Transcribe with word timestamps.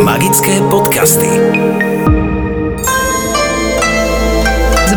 Magické 0.00 0.64
podcasty. 0.72 1.28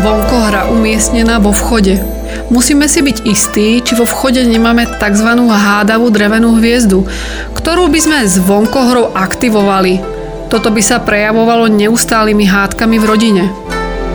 Zvonkohra 0.00 0.72
umiestnená 0.72 1.36
vo 1.44 1.52
vchode. 1.52 2.00
Musíme 2.48 2.88
si 2.88 3.04
byť 3.04 3.28
istí, 3.28 3.84
či 3.84 3.92
vo 4.00 4.08
vchode 4.08 4.40
nemáme 4.48 4.88
tzv. 4.88 5.28
hádavú 5.44 6.08
drevenú 6.08 6.56
hviezdu, 6.56 7.04
ktorú 7.52 7.92
by 7.92 8.00
sme 8.00 8.18
zvonkohrou 8.24 9.12
aktivovali. 9.12 10.00
Toto 10.48 10.72
by 10.72 10.80
sa 10.80 11.04
prejavovalo 11.04 11.68
neustálými 11.68 12.48
hádkami 12.48 12.96
v 12.96 13.04
rodine. 13.04 13.44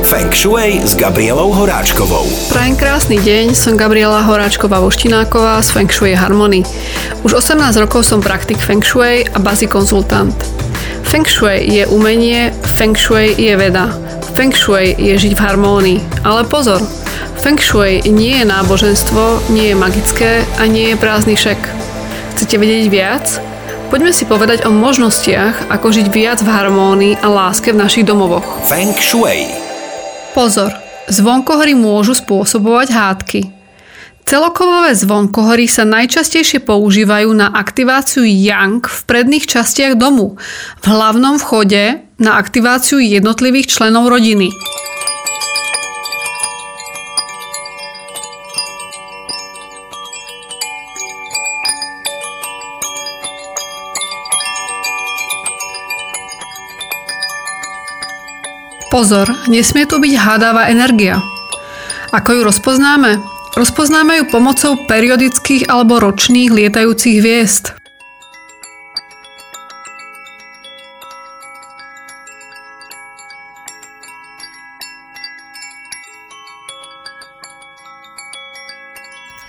Feng 0.10 0.34
Shui 0.34 0.82
s 0.82 0.98
Gabrielou 0.98 1.54
Horáčkovou. 1.54 2.26
Prajem 2.50 2.74
krásny 2.82 3.22
deň, 3.22 3.54
som 3.54 3.78
Gabriela 3.78 4.26
Horáčková 4.26 4.82
Voštináková 4.82 5.62
z 5.62 5.70
Feng 5.70 5.86
Shui 5.86 6.18
Harmony. 6.18 6.66
Už 7.22 7.38
18 7.38 7.78
rokov 7.78 8.10
som 8.10 8.18
praktik 8.18 8.58
Feng 8.58 8.82
Shui 8.82 9.22
a 9.30 9.38
bazi 9.38 9.70
konzultant. 9.70 10.34
Feng 11.06 11.30
Shui 11.30 11.62
je 11.62 11.86
umenie, 11.94 12.50
Feng 12.66 12.98
Shui 12.98 13.38
je 13.38 13.54
veda. 13.54 13.94
Feng 14.34 14.50
Shui 14.50 14.98
je 14.98 15.14
žiť 15.14 15.38
v 15.38 15.44
harmónii. 15.46 16.26
Ale 16.26 16.42
pozor, 16.42 16.82
Feng 17.38 17.62
Shui 17.62 18.02
nie 18.10 18.34
je 18.42 18.50
náboženstvo, 18.50 19.54
nie 19.54 19.70
je 19.70 19.76
magické 19.78 20.42
a 20.58 20.66
nie 20.66 20.90
je 20.90 20.98
prázdny 20.98 21.38
šek. 21.38 21.62
Chcete 22.34 22.58
vedieť 22.58 22.90
viac? 22.90 23.26
Poďme 23.94 24.10
si 24.10 24.26
povedať 24.26 24.66
o 24.66 24.74
možnostiach, 24.74 25.70
ako 25.70 25.94
žiť 25.94 26.10
viac 26.10 26.42
v 26.42 26.50
harmónii 26.50 27.22
a 27.22 27.30
láske 27.30 27.70
v 27.70 27.78
našich 27.78 28.10
domovoch. 28.10 28.66
Feng 28.66 28.98
Shui. 28.98 29.69
Pozor, 30.40 30.72
zvonkohory 31.12 31.76
môžu 31.76 32.16
spôsobovať 32.16 32.88
hádky. 32.96 33.52
Celokovové 34.24 34.96
zvonkohory 34.96 35.68
sa 35.68 35.84
najčastejšie 35.84 36.64
používajú 36.64 37.28
na 37.36 37.52
aktiváciu 37.52 38.24
yang 38.24 38.80
v 38.80 39.00
predných 39.04 39.44
častiach 39.44 40.00
domu, 40.00 40.40
v 40.80 40.86
hlavnom 40.88 41.44
vchode 41.44 42.00
na 42.24 42.40
aktiváciu 42.40 43.04
jednotlivých 43.04 43.68
členov 43.68 44.08
rodiny. 44.08 44.48
Pozor, 58.90 59.30
nesmie 59.46 59.86
tu 59.86 60.02
byť 60.02 60.14
hádavá 60.18 60.66
energia. 60.74 61.22
Ako 62.10 62.34
ju 62.34 62.42
rozpoznáme? 62.42 63.22
Rozpoznáme 63.54 64.18
ju 64.18 64.26
pomocou 64.34 64.82
periodických 64.90 65.70
alebo 65.70 66.02
ročných 66.02 66.50
lietajúcich 66.50 67.22
hviezd. 67.22 67.78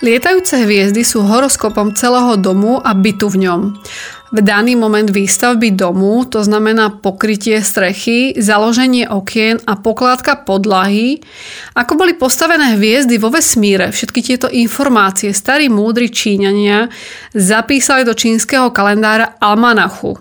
Lietajúce 0.05 0.65
hviezdy 0.65 1.01
sú 1.01 1.25
horoskopom 1.25 1.97
celého 1.97 2.37
domu 2.37 2.77
a 2.77 2.93
bytu 2.93 3.25
v 3.25 3.49
ňom 3.49 3.61
v 4.31 4.39
daný 4.39 4.79
moment 4.79 5.11
výstavby 5.11 5.75
domu, 5.75 6.23
to 6.23 6.39
znamená 6.39 7.03
pokrytie 7.03 7.59
strechy, 7.59 8.31
založenie 8.39 9.11
okien 9.11 9.59
a 9.67 9.75
pokládka 9.75 10.47
podlahy, 10.47 11.19
ako 11.75 11.99
boli 11.99 12.15
postavené 12.15 12.79
hviezdy 12.79 13.19
vo 13.19 13.27
vesmíre, 13.27 13.91
všetky 13.91 14.19
tieto 14.23 14.47
informácie 14.47 15.35
starí 15.35 15.67
múdri 15.67 16.07
Číňania 16.07 16.87
zapísali 17.35 18.07
do 18.07 18.15
čínskeho 18.15 18.71
kalendára 18.71 19.35
Almanachu. 19.43 20.15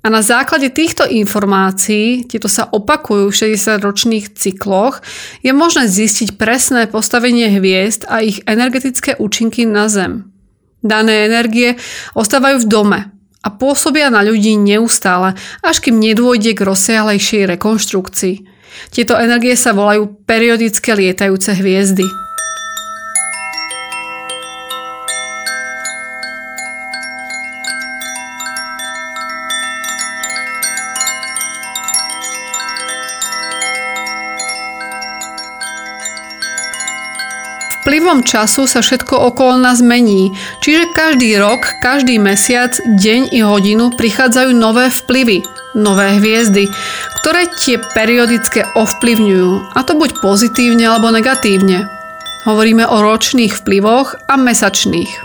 A 0.00 0.08
na 0.08 0.22
základe 0.22 0.70
týchto 0.70 1.02
informácií, 1.02 2.30
tieto 2.30 2.46
sa 2.46 2.70
opakujú 2.70 3.26
v 3.26 3.38
60-ročných 3.42 4.38
cykloch, 4.38 5.02
je 5.42 5.50
možné 5.50 5.90
zistiť 5.90 6.38
presné 6.38 6.86
postavenie 6.86 7.50
hviezd 7.58 8.06
a 8.06 8.22
ich 8.22 8.38
energetické 8.46 9.18
účinky 9.18 9.66
na 9.66 9.90
Zem. 9.90 10.30
Dané 10.78 11.26
energie 11.26 11.74
ostávajú 12.14 12.62
v 12.62 12.70
dome, 12.70 13.00
a 13.46 13.48
pôsobia 13.54 14.10
na 14.10 14.26
ľudí 14.26 14.58
neustále, 14.58 15.38
až 15.62 15.78
kým 15.78 16.02
nedôjde 16.02 16.58
k 16.58 16.66
rozsiahlejšej 16.66 17.46
rekonštrukcii. 17.54 18.36
Tieto 18.90 19.14
energie 19.14 19.54
sa 19.54 19.70
volajú 19.70 20.26
periodické 20.26 20.98
lietajúce 20.98 21.54
hviezdy. 21.54 22.25
Vplyvom 37.86 38.26
času 38.26 38.66
sa 38.66 38.82
všetko 38.82 39.14
okolo 39.30 39.62
nás 39.62 39.78
mení, 39.78 40.34
čiže 40.58 40.90
každý 40.90 41.38
rok, 41.38 41.70
každý 41.78 42.18
mesiac, 42.18 42.74
deň 42.82 43.30
i 43.30 43.46
hodinu 43.46 43.94
prichádzajú 43.94 44.50
nové 44.58 44.90
vplyvy, 44.90 45.46
nové 45.78 46.18
hviezdy, 46.18 46.66
ktoré 47.22 47.46
tie 47.62 47.78
periodické 47.94 48.66
ovplyvňujú, 48.74 49.78
a 49.78 49.86
to 49.86 49.94
buď 49.94 50.18
pozitívne 50.18 50.82
alebo 50.82 51.14
negatívne. 51.14 51.86
Hovoríme 52.42 52.90
o 52.90 53.06
ročných 53.06 53.54
vplyvoch 53.54 54.18
a 54.26 54.34
mesačných. 54.34 55.22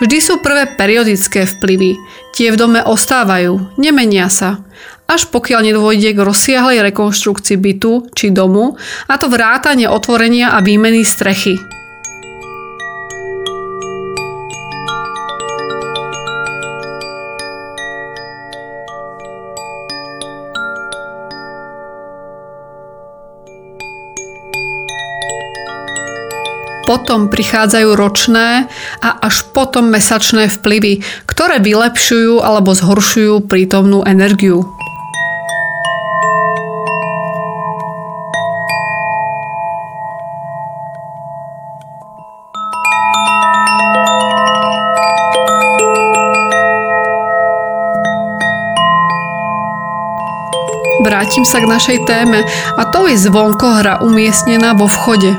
Vždy 0.00 0.16
sú 0.24 0.40
prvé 0.40 0.72
periodické 0.80 1.44
vplyvy, 1.44 2.00
tie 2.32 2.56
v 2.56 2.56
dome 2.56 2.80
ostávajú, 2.80 3.76
nemenia 3.76 4.32
sa 4.32 4.64
až 5.06 5.30
pokiaľ 5.30 5.70
nedôjde 5.70 6.10
k 6.14 6.20
rozsiahlej 6.22 6.82
rekonštrukcii 6.92 7.56
bytu 7.56 8.10
či 8.12 8.34
domu, 8.34 8.74
a 9.06 9.14
to 9.16 9.30
vrátanie 9.30 9.86
otvorenia 9.86 10.54
a 10.54 10.62
výmeny 10.62 11.06
strechy. 11.06 11.58
potom 26.86 27.26
prichádzajú 27.26 27.98
ročné 27.98 28.70
a 29.02 29.08
až 29.26 29.50
potom 29.50 29.90
mesačné 29.90 30.46
vplyvy, 30.46 31.02
ktoré 31.26 31.58
vylepšujú 31.58 32.38
alebo 32.38 32.72
zhoršujú 32.78 33.42
prítomnú 33.50 34.06
energiu. 34.06 34.75
Vrátim 50.96 51.44
sa 51.44 51.60
k 51.60 51.68
našej 51.68 52.08
téme 52.08 52.40
a 52.76 52.82
to 52.88 53.04
je 53.04 53.20
zvonkohra 53.20 54.00
umiestnená 54.00 54.72
vo 54.72 54.88
vchode. 54.88 55.36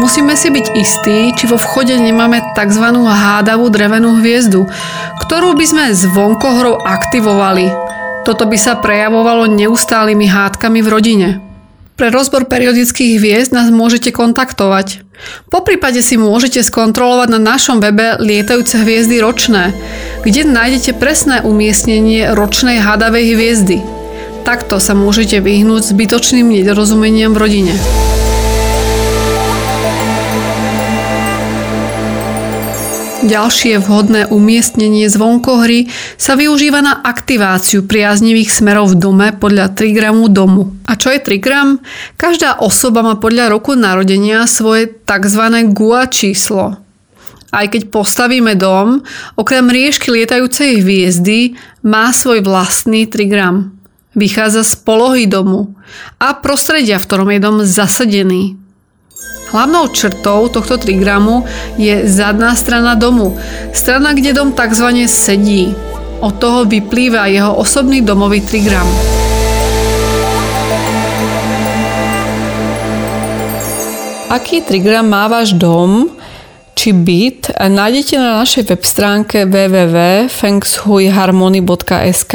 Musíme 0.00 0.32
si 0.32 0.48
byť 0.48 0.66
istí, 0.80 1.16
či 1.36 1.44
vo 1.44 1.60
vchode 1.60 1.92
nemáme 1.92 2.40
tzv. 2.56 2.86
hádavú 3.04 3.68
drevenú 3.68 4.22
hviezdu, 4.24 4.64
ktorú 5.20 5.52
by 5.60 5.64
sme 5.66 5.84
zvonkohrou 5.92 6.80
aktivovali. 6.80 7.68
Toto 8.24 8.48
by 8.48 8.56
sa 8.56 8.80
prejavovalo 8.80 9.44
neustálými 9.52 10.24
hádkami 10.24 10.80
v 10.80 10.88
rodine. 10.88 11.28
Pre 11.94 12.10
rozbor 12.10 12.48
periodických 12.50 13.20
hviezd 13.20 13.54
nás 13.54 13.70
môžete 13.70 14.10
kontaktovať. 14.10 15.06
Po 15.46 15.62
prípade 15.62 16.02
si 16.02 16.18
môžete 16.18 16.64
skontrolovať 16.64 17.38
na 17.38 17.54
našom 17.54 17.78
webe 17.78 18.18
lietajúce 18.18 18.82
hviezdy 18.82 19.22
ročné, 19.22 19.70
kde 20.26 20.42
nájdete 20.42 20.98
presné 20.98 21.44
umiestnenie 21.44 22.34
ročnej 22.34 22.82
hádavej 22.82 23.24
hviezdy. 23.38 24.03
Takto 24.44 24.76
sa 24.76 24.92
môžete 24.92 25.40
vyhnúť 25.40 25.96
zbytočným 25.96 26.52
nedorozumeniam 26.52 27.32
v 27.32 27.40
rodine. 27.40 27.74
Ďalšie 33.24 33.80
vhodné 33.80 34.28
umiestnenie 34.28 35.08
zvonkohry 35.08 35.88
sa 36.20 36.36
využíva 36.36 36.84
na 36.84 37.00
aktiváciu 37.00 37.88
priaznivých 37.88 38.52
smerov 38.52 38.92
v 38.92 39.00
dome 39.00 39.28
podľa 39.32 39.72
trigramu 39.72 40.28
domu. 40.28 40.76
A 40.84 41.00
čo 41.00 41.08
je 41.08 41.24
trigram? 41.24 41.80
Každá 42.20 42.60
osoba 42.60 43.00
má 43.00 43.16
podľa 43.16 43.48
roku 43.48 43.72
narodenia 43.72 44.44
svoje 44.44 44.92
tzv. 45.08 45.40
GUA 45.72 46.04
číslo. 46.12 46.76
Aj 47.48 47.64
keď 47.64 47.88
postavíme 47.88 48.60
dom, 48.60 49.00
okrem 49.40 49.72
riežky 49.72 50.12
lietajúcej 50.12 50.84
hviezdy 50.84 51.56
má 51.80 52.12
svoj 52.12 52.44
vlastný 52.44 53.08
trigram. 53.08 53.72
Vychádza 54.14 54.64
z 54.64 54.74
polohy 54.86 55.26
domu 55.26 55.74
a 56.22 56.38
prostredia, 56.38 57.02
v 57.02 57.06
ktorom 57.06 57.30
je 57.34 57.40
dom 57.42 57.56
zasadený. 57.66 58.54
Hlavnou 59.50 59.90
črtou 59.90 60.48
tohto 60.50 60.78
trigramu 60.78 61.46
je 61.78 62.10
zadná 62.10 62.54
strana 62.54 62.94
domu, 62.94 63.38
strana, 63.74 64.14
kde 64.14 64.32
dom 64.32 64.54
tzv. 64.54 64.86
sedí. 65.06 65.74
od 66.24 66.40
toho 66.40 66.64
vyplýva 66.64 67.26
jeho 67.26 67.54
osobný 67.54 68.00
domový 68.00 68.40
trigram. 68.40 68.88
Aký 74.30 74.62
trigram 74.64 75.06
má 75.06 75.28
váš 75.28 75.52
dom 75.52 76.08
či 76.74 76.90
byt, 76.90 77.54
nájdete 77.54 78.18
na 78.18 78.42
našej 78.42 78.66
web 78.66 78.82
stránke 78.82 79.46
www.fengshuiharmony.sk 79.46 82.34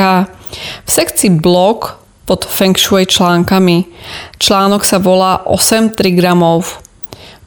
v 0.85 0.89
sekcii 0.89 1.39
blog 1.39 1.99
pod 2.29 2.45
Feng 2.45 2.77
Shui 2.77 3.09
článkami. 3.09 3.89
Článok 4.37 4.85
sa 4.85 5.01
volá 5.01 5.41
8 5.49 5.97
trigramov. 5.97 6.81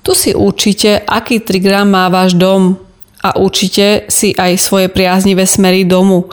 Tu 0.02 0.10
si 0.18 0.30
určite, 0.34 0.98
aký 1.06 1.38
trigram 1.38 1.86
má 1.86 2.10
váš 2.10 2.34
dom 2.34 2.74
a 3.22 3.38
určite 3.38 4.10
si 4.10 4.34
aj 4.34 4.58
svoje 4.58 4.90
priaznivé 4.90 5.46
smery 5.46 5.86
domu. 5.86 6.26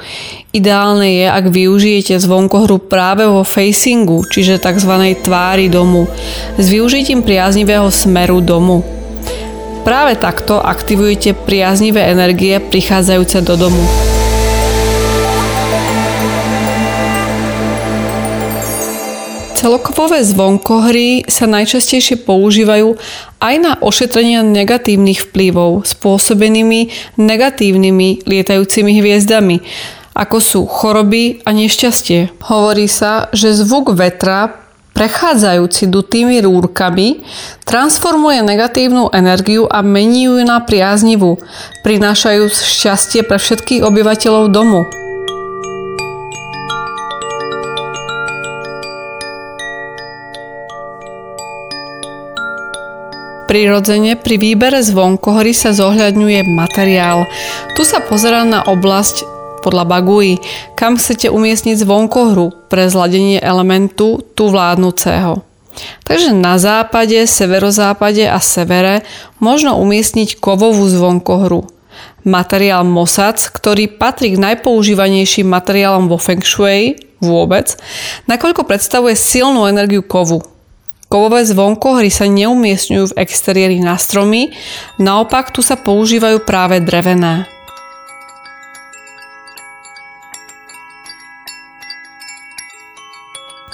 Ideálne 0.50 1.06
je, 1.22 1.26
ak 1.30 1.46
využijete 1.54 2.18
zvonkohru 2.18 2.82
práve 2.82 3.30
vo 3.30 3.46
facingu, 3.46 4.26
čiže 4.26 4.58
tzv. 4.58 5.14
tvári 5.22 5.70
domu, 5.70 6.10
s 6.58 6.66
využitím 6.66 7.22
priaznivého 7.22 7.94
smeru 7.94 8.42
domu. 8.42 8.82
Práve 9.86 10.18
takto 10.18 10.58
aktivujete 10.58 11.38
priaznivé 11.38 12.10
energie 12.10 12.58
prichádzajúce 12.58 13.46
do 13.46 13.70
domu. 13.70 13.84
Celokvové 19.60 20.24
zvonkohry 20.24 21.28
sa 21.28 21.44
najčastejšie 21.44 22.24
používajú 22.24 22.96
aj 23.44 23.56
na 23.60 23.76
ošetrenie 23.84 24.40
negatívnych 24.40 25.28
vplyvov 25.28 25.84
spôsobenými 25.84 26.88
negatívnymi 27.20 28.24
lietajúcimi 28.24 29.04
hviezdami, 29.04 29.60
ako 30.16 30.38
sú 30.40 30.60
choroby 30.64 31.44
a 31.44 31.52
nešťastie. 31.52 32.40
Hovorí 32.48 32.88
sa, 32.88 33.28
že 33.36 33.52
zvuk 33.52 34.00
vetra 34.00 34.64
prechádzajúci 34.96 35.92
dutými 35.92 36.40
rúrkami 36.40 37.28
transformuje 37.68 38.40
negatívnu 38.40 39.12
energiu 39.12 39.68
a 39.68 39.84
mení 39.84 40.32
ju 40.32 40.40
na 40.40 40.64
priaznivú, 40.64 41.36
prinášajúc 41.84 42.56
šťastie 42.64 43.28
pre 43.28 43.36
všetkých 43.36 43.84
obyvateľov 43.84 44.56
domu. 44.56 44.88
Prirodzene 53.50 54.14
pri 54.14 54.38
výbere 54.38 54.86
zvonkohory 54.86 55.58
sa 55.58 55.74
zohľadňuje 55.74 56.46
materiál. 56.54 57.26
Tu 57.74 57.82
sa 57.82 57.98
pozerá 57.98 58.46
na 58.46 58.62
oblasť 58.62 59.26
podľa 59.66 59.90
Bagui, 59.90 60.38
kam 60.78 61.02
chcete 61.02 61.34
umiestniť 61.34 61.82
zvonkohru 61.82 62.70
pre 62.70 62.86
zladenie 62.94 63.42
elementu 63.42 64.22
tu 64.38 64.54
vládnúceho. 64.54 65.42
Takže 66.06 66.30
na 66.30 66.62
západe, 66.62 67.26
severozápade 67.26 68.30
a 68.30 68.38
severe 68.38 69.02
možno 69.42 69.82
umiestniť 69.82 70.38
kovovú 70.38 70.86
zvonkohru. 70.86 71.66
Materiál 72.30 72.86
Mosac, 72.86 73.42
ktorý 73.50 73.90
patrí 73.90 74.38
k 74.38 74.42
najpoužívanejším 74.46 75.50
materiálom 75.50 76.06
vo 76.06 76.22
Feng 76.22 76.46
Shui 76.46 77.02
vôbec, 77.18 77.74
nakoľko 78.30 78.62
predstavuje 78.70 79.18
silnú 79.18 79.66
energiu 79.66 80.06
kovu. 80.06 80.59
Kovové 81.10 81.42
zvonkohry 81.42 82.14
sa 82.14 82.30
neumiestňujú 82.30 83.10
v 83.10 83.18
exteriéri 83.18 83.82
na 83.82 83.98
stromy, 83.98 84.54
naopak 85.02 85.50
tu 85.50 85.66
sa 85.66 85.74
používajú 85.74 86.46
práve 86.46 86.78
drevené. 86.86 87.50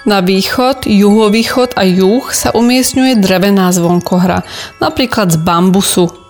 Na 0.08 0.24
východ, 0.24 0.88
juhovýchod 0.88 1.76
a 1.76 1.84
juh 1.84 2.24
sa 2.32 2.56
umiestňuje 2.56 3.20
drevená 3.20 3.68
zvonkohra, 3.76 4.48
napríklad 4.80 5.36
z 5.36 5.38
bambusu, 5.44 6.25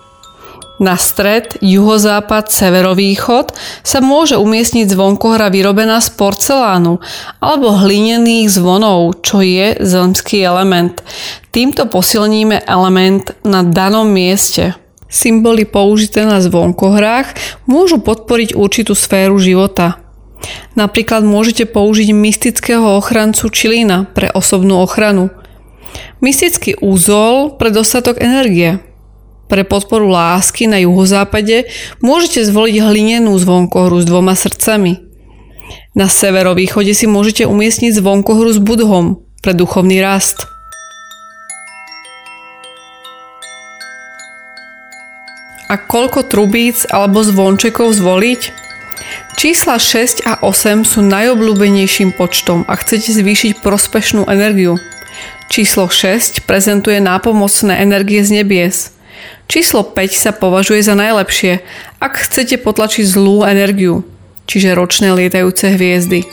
na 0.76 1.00
stred, 1.00 1.56
juhozápad, 1.64 2.52
severovýchod 2.52 3.56
sa 3.80 3.98
môže 4.04 4.36
umiestniť 4.36 4.92
zvonkohra 4.92 5.48
vyrobená 5.48 6.04
z 6.04 6.12
porcelánu 6.12 7.00
alebo 7.40 7.72
hlinených 7.72 8.52
zvonov, 8.52 9.24
čo 9.24 9.40
je 9.40 9.80
zemský 9.80 10.44
element. 10.44 11.00
Týmto 11.48 11.88
posilníme 11.88 12.68
element 12.68 13.32
na 13.40 13.64
danom 13.64 14.04
mieste. 14.04 14.76
Symboly 15.08 15.64
použité 15.64 16.28
na 16.28 16.44
zvonkohrách 16.44 17.32
môžu 17.64 18.02
podporiť 18.02 18.52
určitú 18.52 18.92
sféru 18.92 19.40
života. 19.40 19.96
Napríklad 20.76 21.24
môžete 21.24 21.64
použiť 21.64 22.12
mystického 22.12 23.00
ochrancu 23.00 23.48
čilína 23.48 24.04
pre 24.12 24.28
osobnú 24.28 24.84
ochranu. 24.84 25.32
Mystický 26.20 26.76
úzol 26.76 27.56
pre 27.56 27.72
dostatok 27.72 28.20
energie– 28.20 28.76
pre 29.46 29.62
podporu 29.62 30.10
lásky 30.10 30.66
na 30.66 30.82
juhozápade 30.82 31.70
môžete 32.02 32.42
zvoliť 32.46 32.76
hlinenú 32.82 33.34
zvonkohru 33.38 34.02
s 34.02 34.06
dvoma 34.06 34.34
srdcami. 34.34 35.06
Na 35.96 36.10
severovýchode 36.10 36.92
si 36.92 37.08
môžete 37.08 37.48
umiestniť 37.48 37.96
zvonkohru 37.96 38.52
s 38.52 38.60
budhom 38.60 39.22
pre 39.40 39.56
duchovný 39.56 40.02
rast. 40.02 40.44
A 45.66 45.74
koľko 45.82 46.22
trubíc 46.30 46.86
alebo 46.86 47.26
zvončekov 47.26 47.90
zvoliť? 47.90 48.66
Čísla 49.34 49.76
6 49.82 50.22
a 50.24 50.38
8 50.46 50.86
sú 50.86 51.02
najobľúbenejším 51.02 52.14
počtom 52.14 52.62
a 52.70 52.78
chcete 52.78 53.10
zvýšiť 53.12 53.60
prospešnú 53.60 54.30
energiu. 54.30 54.78
Číslo 55.50 55.90
6 55.90 56.46
prezentuje 56.46 57.02
nápomocné 57.02 57.82
energie 57.82 58.22
z 58.22 58.42
nebies– 58.42 58.76
Číslo 59.46 59.86
5 59.86 59.96
sa 60.10 60.32
považuje 60.34 60.82
za 60.82 60.98
najlepšie, 60.98 61.62
ak 62.02 62.18
chcete 62.26 62.58
potlačiť 62.60 63.04
zlú 63.06 63.46
energiu, 63.46 64.02
čiže 64.50 64.74
ročné 64.74 65.14
lietajúce 65.14 65.74
hviezdy. 65.74 66.26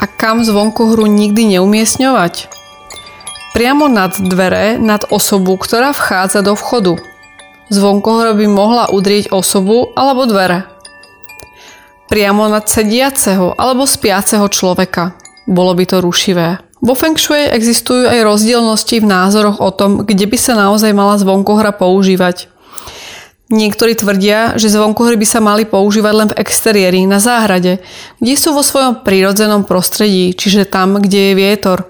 A 0.00 0.04
kam 0.04 0.44
zvonku 0.44 0.92
hru 0.92 1.08
nikdy 1.08 1.56
neumiestňovať? 1.56 2.52
Priamo 3.56 3.88
nad 3.88 4.12
dvere, 4.20 4.76
nad 4.76 5.08
osobu, 5.08 5.56
ktorá 5.56 5.96
vchádza 5.96 6.44
do 6.44 6.52
vchodu. 6.52 7.00
Zvonkohra 7.72 8.36
by 8.36 8.46
mohla 8.46 8.84
udrieť 8.92 9.32
osobu 9.32 9.96
alebo 9.96 10.28
dvere. 10.28 10.68
Priamo 12.06 12.46
nad 12.46 12.68
sediaceho 12.68 13.56
alebo 13.58 13.88
spiaceho 13.88 14.46
človeka. 14.46 15.25
Bolo 15.46 15.72
by 15.78 15.84
to 15.86 16.02
rušivé. 16.02 16.58
Vo 16.84 16.92
Feng 16.92 17.16
Shui 17.16 17.48
existujú 17.48 18.04
aj 18.04 18.26
rozdielnosti 18.26 19.00
v 19.00 19.08
názoroch 19.08 19.62
o 19.64 19.70
tom, 19.72 20.04
kde 20.04 20.28
by 20.28 20.36
sa 20.36 20.52
naozaj 20.58 20.92
mala 20.92 21.16
zvonkohra 21.16 21.72
používať. 21.72 22.52
Niektorí 23.46 23.94
tvrdia, 23.94 24.58
že 24.58 24.74
zvonkohry 24.74 25.14
by 25.14 25.22
sa 25.22 25.38
mali 25.38 25.62
používať 25.62 26.14
len 26.18 26.28
v 26.34 26.38
exteriéri, 26.42 27.06
na 27.06 27.22
záhrade, 27.22 27.78
kde 28.18 28.34
sú 28.34 28.50
vo 28.50 28.66
svojom 28.66 29.06
prírodzenom 29.06 29.62
prostredí, 29.62 30.34
čiže 30.34 30.66
tam, 30.66 30.98
kde 30.98 31.30
je 31.30 31.38
vietor. 31.38 31.86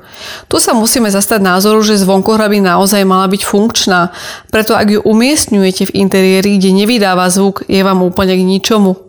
Tu 0.52 0.60
sa 0.60 0.76
musíme 0.76 1.08
zastať 1.08 1.40
názoru, 1.40 1.80
že 1.80 1.96
zvonkohra 1.96 2.52
by 2.52 2.60
naozaj 2.60 3.08
mala 3.08 3.24
byť 3.32 3.40
funkčná, 3.40 4.12
preto 4.52 4.76
ak 4.76 4.84
ju 4.84 5.00
umiestňujete 5.00 5.88
v 5.88 5.96
interiéri, 5.96 6.60
kde 6.60 6.76
nevydáva 6.76 7.32
zvuk, 7.32 7.64
je 7.64 7.80
vám 7.80 8.04
úplne 8.04 8.36
k 8.36 8.44
ničomu. 8.44 9.00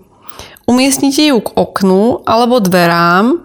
Umiestnite 0.72 1.28
ju 1.28 1.44
k 1.44 1.52
oknu 1.52 2.24
alebo 2.24 2.64
dverám, 2.64 3.44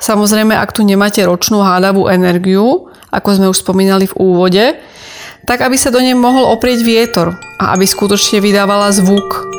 Samozrejme, 0.00 0.56
ak 0.56 0.72
tu 0.72 0.80
nemáte 0.80 1.20
ročnú 1.20 1.60
hádavú 1.60 2.08
energiu, 2.08 2.88
ako 3.12 3.28
sme 3.36 3.46
už 3.52 3.60
spomínali 3.60 4.08
v 4.08 4.16
úvode, 4.16 4.64
tak 5.44 5.60
aby 5.60 5.76
sa 5.76 5.92
do 5.92 6.00
nej 6.00 6.16
mohol 6.16 6.48
oprieť 6.56 6.80
vietor 6.80 7.36
a 7.60 7.76
aby 7.76 7.84
skutočne 7.84 8.40
vydávala 8.40 8.96
zvuk. 8.96 9.52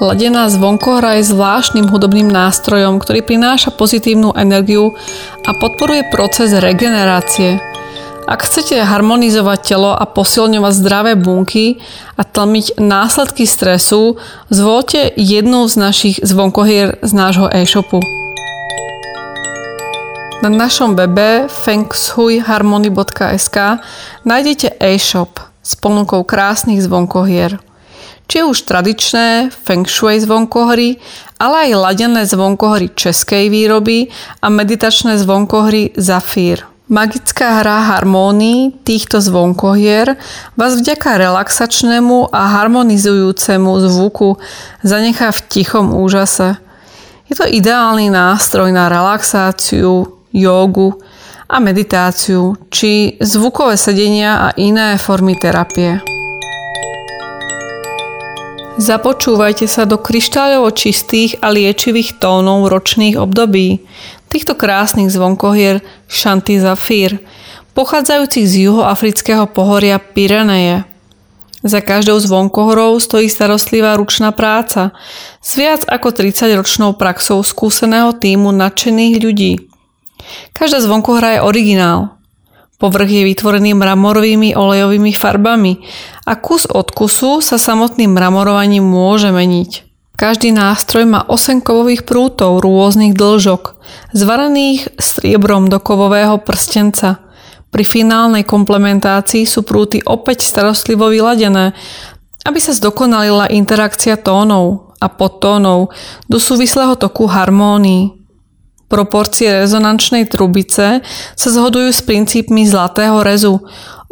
Ladená 0.00 0.48
zvonkohra 0.48 1.20
je 1.20 1.28
zvláštnym 1.28 1.92
hudobným 1.92 2.32
nástrojom, 2.32 2.96
ktorý 2.96 3.20
prináša 3.20 3.76
pozitívnu 3.76 4.32
energiu 4.32 4.96
a 5.44 5.52
podporuje 5.52 6.08
proces 6.08 6.56
regenerácie– 6.56 7.60
ak 8.30 8.46
chcete 8.46 8.78
harmonizovať 8.78 9.74
telo 9.74 9.90
a 9.90 10.06
posilňovať 10.06 10.78
zdravé 10.78 11.18
bunky 11.18 11.82
a 12.14 12.22
tlmiť 12.22 12.78
následky 12.78 13.42
stresu, 13.42 14.22
zvolte 14.54 15.10
jednu 15.18 15.66
z 15.66 15.74
našich 15.74 16.22
zvonkohier 16.22 17.02
z 17.02 17.10
nášho 17.10 17.50
e-shopu. 17.50 17.98
Na 20.40 20.48
našom 20.48 20.94
webe 20.94 21.50
fengshuiharmony.sk 21.50 23.56
nájdete 24.24 24.72
e-shop 24.78 25.42
s 25.60 25.76
ponukou 25.76 26.24
krásnych 26.24 26.80
zvonkohier. 26.86 27.58
Či 28.30 28.46
už 28.46 28.62
tradičné 28.62 29.50
feng 29.50 29.90
shui 29.90 30.22
zvonkohry, 30.22 31.02
ale 31.36 31.66
aj 31.66 31.74
ladené 31.74 32.22
zvonkohry 32.30 32.94
českej 32.94 33.50
výroby 33.50 34.06
a 34.38 34.46
meditačné 34.48 35.18
zvonkohry 35.18 35.90
Zafír. 35.98 36.70
Magická 36.90 37.62
hra 37.62 37.94
harmónií 37.94 38.82
týchto 38.82 39.22
zvonkohier 39.22 40.18
vás 40.58 40.74
vďaka 40.74 41.22
relaxačnému 41.22 42.34
a 42.34 42.50
harmonizujúcemu 42.58 43.70
zvuku 43.86 44.42
zanechá 44.82 45.30
v 45.30 45.40
tichom 45.46 45.94
úžase. 45.94 46.58
Je 47.30 47.38
to 47.38 47.46
ideálny 47.46 48.10
nástroj 48.10 48.74
na 48.74 48.90
relaxáciu, 48.90 50.18
jogu 50.34 50.98
a 51.46 51.62
meditáciu, 51.62 52.58
či 52.74 53.14
zvukové 53.22 53.78
sedenia 53.78 54.50
a 54.50 54.58
iné 54.58 54.98
formy 54.98 55.38
terapie. 55.38 56.02
Započúvajte 58.80 59.68
sa 59.68 59.86
do 59.86 60.00
kryštáľovo 60.00 60.74
čistých 60.74 61.36
a 61.38 61.52
liečivých 61.54 62.16
tónov 62.16 62.66
ročných 62.72 63.14
období, 63.14 63.84
týchto 64.30 64.54
krásnych 64.54 65.10
zvonkohier 65.10 65.82
Shanti 66.06 66.62
Zafir, 66.62 67.18
pochádzajúcich 67.74 68.46
z 68.46 68.54
juhoafrického 68.70 69.50
pohoria 69.50 69.98
Pyreneje. 69.98 70.86
Za 71.60 71.84
každou 71.84 72.16
zvonkohorou 72.16 72.96
stojí 72.96 73.28
starostlivá 73.28 73.92
ručná 74.00 74.32
práca 74.32 74.96
s 75.44 75.60
viac 75.60 75.84
ako 75.84 76.08
30-ročnou 76.16 76.96
praxou 76.96 77.44
skúseného 77.44 78.16
týmu 78.16 78.48
nadšených 78.48 79.14
ľudí. 79.20 79.52
Každá 80.56 80.80
zvonkohra 80.80 81.36
je 81.36 81.44
originál. 81.44 82.16
Povrch 82.80 83.12
je 83.12 83.28
vytvorený 83.28 83.76
mramorovými 83.76 84.56
olejovými 84.56 85.12
farbami 85.12 85.84
a 86.24 86.32
kus 86.40 86.64
od 86.64 86.88
kusu 86.96 87.44
sa 87.44 87.60
samotným 87.60 88.16
mramorovaním 88.16 88.80
môže 88.80 89.28
meniť. 89.28 89.89
Každý 90.20 90.52
nástroj 90.52 91.08
má 91.08 91.24
8 91.24 91.64
kovových 91.64 92.04
prútov 92.04 92.60
rôznych 92.60 93.16
dĺžok, 93.16 93.80
zvarených 94.12 94.92
striebrom 95.00 95.72
do 95.72 95.80
kovového 95.80 96.36
prstenca. 96.44 97.24
Pri 97.72 97.88
finálnej 97.88 98.44
komplementácii 98.44 99.48
sú 99.48 99.64
prúty 99.64 100.04
opäť 100.04 100.44
starostlivo 100.44 101.08
vyladené, 101.08 101.72
aby 102.44 102.60
sa 102.60 102.76
zdokonalila 102.76 103.48
interakcia 103.48 104.20
tónov 104.20 104.92
a 105.00 105.08
podtónov 105.08 105.88
do 106.28 106.36
súvislého 106.36 107.00
toku 107.00 107.24
harmónií. 107.24 108.20
Proporcie 108.92 109.48
rezonančnej 109.56 110.28
trubice 110.28 111.00
sa 111.32 111.48
zhodujú 111.48 111.88
s 111.88 112.04
princípmi 112.04 112.68
zlatého 112.68 113.24
rezu, 113.24 113.56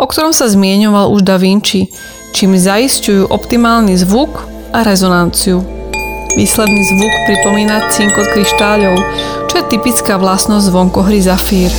o 0.00 0.04
ktorom 0.08 0.32
sa 0.32 0.48
zmieňoval 0.48 1.12
už 1.12 1.20
Da 1.20 1.36
Vinci, 1.36 1.92
čím 2.32 2.56
zaistujú 2.56 3.28
optimálny 3.28 3.92
zvuk 4.00 4.48
a 4.72 4.80
rezonanciu. 4.80 5.77
Výsledný 6.36 6.84
zvuk 6.84 7.12
pripomína 7.24 7.88
cinkot 7.88 8.28
kryštáľov, 8.36 9.00
čo 9.48 9.54
je 9.62 9.64
typická 9.72 10.20
vlastnosť 10.20 10.68
zvonkohry 10.68 11.24
Zafír. 11.24 11.72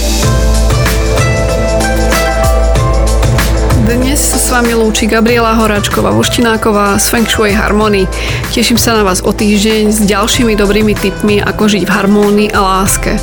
Dnes 3.85 4.17
sa 4.17 4.37
s 4.41 4.49
vami 4.49 4.73
lúči 4.73 5.05
Gabriela 5.05 5.53
Horáčková 5.53 6.09
Voštináková 6.09 6.97
z 6.97 7.05
Feng 7.13 7.27
Shui 7.29 7.53
Harmony. 7.53 8.09
Teším 8.49 8.81
sa 8.81 8.97
na 8.97 9.05
vás 9.05 9.21
o 9.21 9.29
týždeň 9.29 9.93
s 9.93 10.01
ďalšími 10.09 10.57
dobrými 10.57 10.97
tipmi, 10.97 11.37
ako 11.41 11.69
žiť 11.69 11.83
v 11.85 11.93
harmónii 11.93 12.49
a 12.49 12.59
láske. 12.61 13.21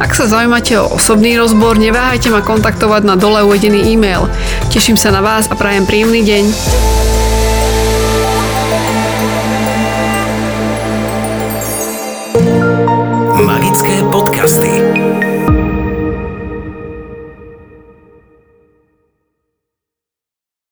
Ak 0.00 0.16
sa 0.16 0.24
zaujímate 0.24 0.80
o 0.80 0.88
osobný 0.96 1.36
rozbor, 1.36 1.76
neváhajte 1.76 2.32
ma 2.32 2.40
kontaktovať 2.40 3.04
na 3.04 3.14
dole 3.20 3.44
uvedený 3.44 3.92
e-mail. 3.92 4.24
Teším 4.72 4.96
sa 4.96 5.12
na 5.12 5.20
vás 5.20 5.52
a 5.52 5.54
prajem 5.54 5.84
príjemný 5.84 6.24
deň. 6.24 6.44